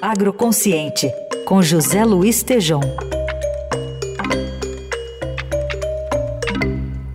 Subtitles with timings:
[0.00, 1.10] Agroconsciente,
[1.44, 2.80] com José Luiz Tejom.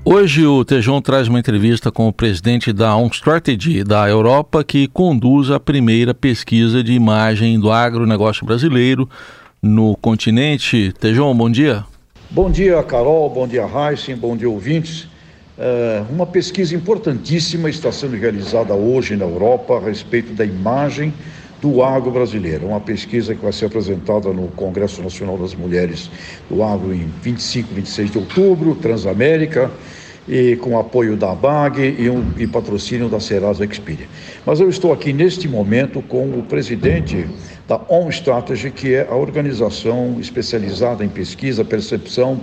[0.03, 4.87] Hoje o Tejon traz uma entrevista com o presidente da On Strategy da Europa, que
[4.87, 9.09] conduz a primeira pesquisa de imagem do agronegócio brasileiro
[9.61, 10.93] no continente.
[10.99, 11.83] Tejon, bom dia.
[12.29, 15.07] Bom dia, Carol, bom dia, Heisen, bom dia, ouvintes.
[15.57, 21.13] É, uma pesquisa importantíssima está sendo realizada hoje na Europa a respeito da imagem
[21.61, 22.67] do agro brasileiro.
[22.67, 26.09] Uma pesquisa que vai ser apresentada no Congresso Nacional das Mulheres
[26.49, 29.71] do Agro em 25 e 26 de outubro, Transamérica,
[30.27, 34.07] e com apoio da BAG e, um, e patrocínio da Serasa Expedia.
[34.45, 37.27] Mas eu estou aqui neste momento com o presidente
[37.67, 42.41] da On Strategy, que é a organização especializada em pesquisa, percepção,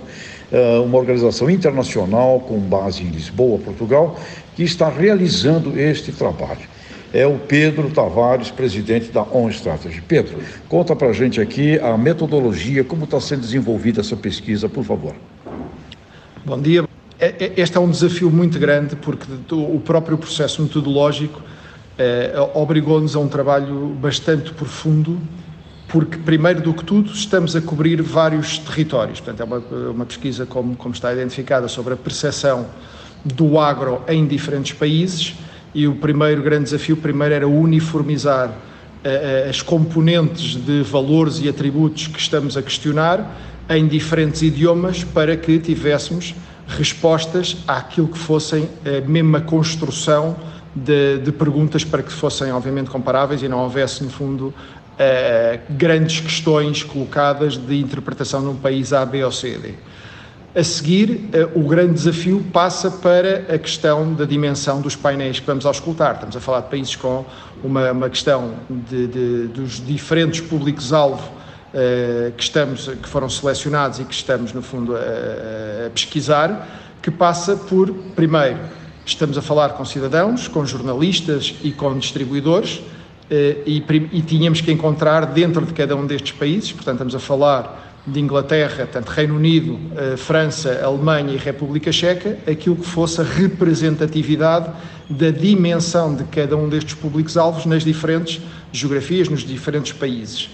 [0.53, 4.17] eh, uma organização internacional com base em Lisboa, Portugal,
[4.55, 6.72] que está realizando este trabalho
[7.13, 10.01] é o Pedro Tavares, presidente da On Strategy.
[10.01, 14.83] Pedro, conta para a gente aqui a metodologia, como está sendo desenvolvida essa pesquisa, por
[14.83, 15.15] favor.
[16.45, 16.89] Bom dia.
[17.21, 21.41] É, é, este é um desafio muito grande porque o próprio processo metodológico
[21.99, 25.19] eh, obrigou-nos a um trabalho bastante profundo,
[25.87, 29.21] porque, primeiro do que tudo, estamos a cobrir vários territórios.
[29.21, 29.59] Portanto, é uma,
[29.91, 32.67] uma pesquisa, como, como está identificada, sobre a percepção
[33.25, 35.37] do agro em diferentes países
[35.75, 42.07] e o primeiro grande desafio primeiro era uniformizar uh, as componentes de valores e atributos
[42.07, 46.35] que estamos a questionar em diferentes idiomas para que tivéssemos
[46.67, 50.37] respostas àquilo que fossem a mesma construção
[50.75, 56.21] de, de perguntas para que fossem obviamente comparáveis e não houvesse no fundo uh, grandes
[56.21, 59.75] questões colocadas de interpretação num país A, B ou C, D.
[60.55, 65.47] A seguir, eh, o grande desafio passa para a questão da dimensão dos painéis que
[65.47, 66.17] vamos auscultar.
[66.17, 67.25] Estamos a falar de países com
[67.65, 74.05] uma, uma questão de, de, dos diferentes públicos-alvo uh, que, estamos, que foram selecionados e
[74.05, 76.69] que estamos, no fundo, a, a pesquisar,
[77.01, 78.59] que passa por, primeiro,
[79.07, 82.85] estamos a falar com cidadãos, com jornalistas e com distribuidores, uh,
[83.65, 83.83] e,
[84.13, 88.21] e tínhamos que encontrar dentro de cada um destes países, portanto, estamos a falar de
[88.21, 94.71] Inglaterra, tanto Reino Unido, eh, França, Alemanha e República Checa, aquilo que fosse a representatividade
[95.09, 98.41] da dimensão de cada um destes públicos-alvos nas diferentes
[98.73, 100.51] geografias, nos diferentes países,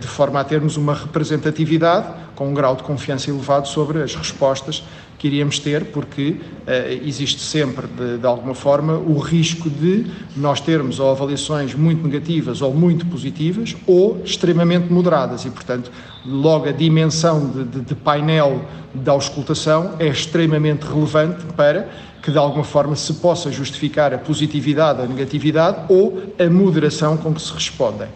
[0.00, 4.82] de forma a termos uma representatividade com um grau de confiança elevado sobre as respostas
[5.18, 10.60] que iríamos ter, porque uh, existe sempre, de, de, alguma forma, o risco de nós
[10.60, 15.90] termos ou avaliações muito negativas ou muito positivas ou extremamente moderadas e, portanto,
[16.24, 18.64] logo a dimensão de, de, de painel
[18.94, 21.88] da auscultação é extremamente relevante para
[22.22, 27.34] que de alguma forma se possa justificar a positividade, a negatividade ou a moderação com
[27.34, 28.08] que se respondem.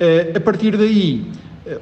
[0.00, 1.30] Uh, a partir daí,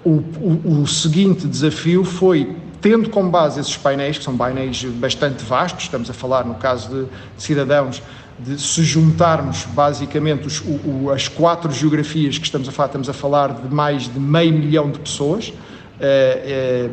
[0.05, 4.85] uh, o, o, o seguinte desafio foi tendo como base esses painéis, que são painéis
[4.85, 7.03] bastante vastos, estamos a falar, no caso de,
[7.37, 8.03] de cidadãos,
[8.39, 13.13] de se juntarmos basicamente os, o, as quatro geografias que estamos a falar, estamos a
[13.13, 15.53] falar de mais de meio milhão de pessoas,
[16.01, 16.91] eh, eh,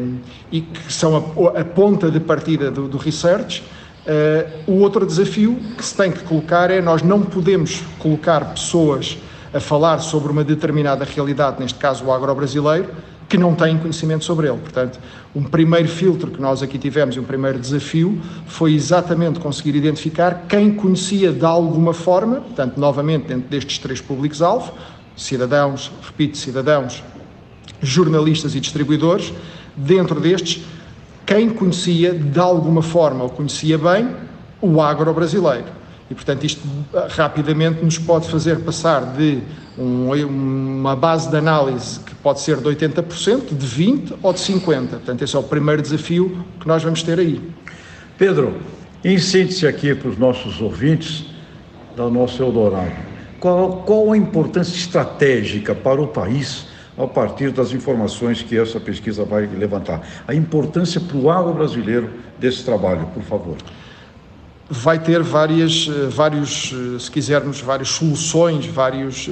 [0.51, 3.61] e que são a, a, ponta de partida do, do research.
[4.07, 9.15] Eh, o outro desafio que se tem que colocar é nós não podemos colocar pessoas
[9.53, 12.89] a falar sobre uma determinada realidade, neste caso o agro-brasileiro,
[13.27, 14.57] que não têm conhecimento sobre ele.
[14.57, 14.99] Portanto,
[15.35, 20.45] um primeiro filtro que nós aqui tivemos e um primeiro desafio foi exatamente conseguir identificar
[20.47, 24.71] quem conhecia de alguma forma, portanto, novamente dentro destes três públicos-alvo,
[25.15, 27.03] cidadãos, repito, cidadãos,
[27.81, 29.33] jornalistas e distribuidores,
[29.75, 30.63] dentro destes,
[31.25, 34.15] quem conhecia de alguma forma ou conhecia bem
[34.61, 35.65] o agro brasileiro.
[36.09, 36.61] E, portanto, isto
[36.93, 39.39] ah, rapidamente nos pode fazer passar de
[39.77, 44.87] um, uma base de análise que pode ser de 80%, de 20% ou de 50%.
[44.87, 47.41] Portanto, esse é o primeiro desafio que nós vamos ter aí.
[48.17, 48.55] Pedro,
[49.03, 51.25] síntese aqui para os nossos ouvintes
[51.95, 52.93] da nossa Eldorado,
[53.39, 56.67] qual, qual a importância estratégica para o país
[56.97, 60.01] a partir das informações que essa pesquisa vai levantar?
[60.27, 63.57] A importância para o agro brasileiro desse trabalho, por favor
[64.69, 69.31] vai ter várias, eh, vários, eh, se quisermos, várias soluções, várias uh,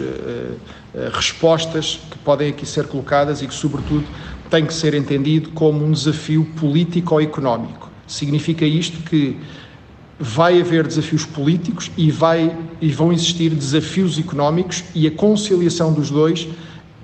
[1.12, 4.06] respostas que podem aqui ser colocadas e que, sobretudo,
[4.50, 7.90] tem que ser entendido como um desafio político ou económico.
[8.06, 9.40] Significa isto que
[10.20, 16.12] vai haver desafios políticos e, vai, e vão existir desafios económicos e a conciliação dos
[16.12, 16.48] dois,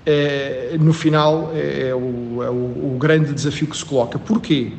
[0.06, 4.20] é, no final, é, o, é o, o grande desafio que se coloca.
[4.20, 4.74] Porquê?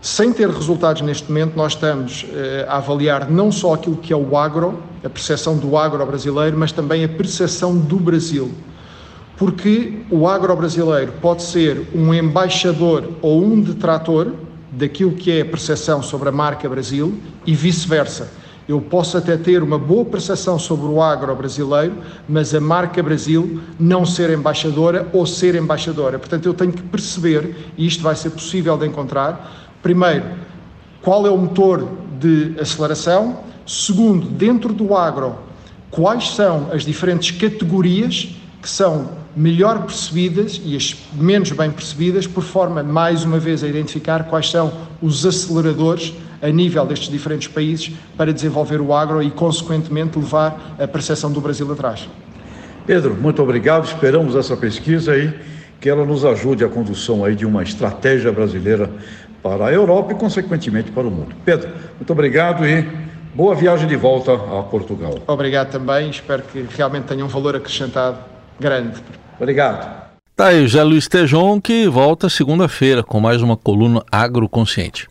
[0.00, 4.16] Sem ter resultados neste momento, nós estamos eh, a avaliar não só aquilo que é
[4.16, 8.52] o agro, a percepção do agro brasileiro, mas também a percepção do Brasil.
[9.36, 14.32] porque o agro brasileiro pode ser um embaixador ou um detrator
[14.72, 17.14] daquilo que é a percepção sobre a marca Brasil
[17.46, 18.28] e vice-versa.
[18.68, 21.94] Eu posso até ter uma boa percepção sobre o agro brasileiro,
[22.28, 26.18] mas a marca Brasil não ser embaixadora ou ser embaixadora.
[26.18, 30.24] Portanto, eu tenho que perceber, e isto vai ser possível de encontrar, primeiro,
[31.00, 31.88] qual é o motor
[32.18, 35.38] de aceleração, segundo, dentro do agro,
[35.92, 42.42] quais são as diferentes categorias que são melhor percebidas e as menos bem percebidas, por
[42.42, 46.12] forma, mais uma vez, a identificar quais são os aceleradores
[46.42, 51.40] a nível destes diferentes países para desenvolver o agro e, consequentemente, levar a percepção do
[51.40, 52.08] Brasil atrás.
[52.84, 53.84] Pedro, muito obrigado.
[53.84, 55.32] Esperamos essa pesquisa aí,
[55.80, 58.90] que ela nos ajude a condução aí de uma estratégia brasileira
[59.46, 61.36] para a Europa e, consequentemente, para o mundo.
[61.44, 62.84] Pedro, muito obrigado e
[63.32, 65.14] boa viagem de volta a Portugal.
[65.24, 66.10] Obrigado também.
[66.10, 68.18] Espero que realmente tenha um valor acrescentado
[68.58, 69.00] grande.
[69.38, 70.06] Obrigado.
[70.34, 75.08] Tá aí, José Luiz Tejon, que volta segunda-feira com mais uma coluna agroconsciente.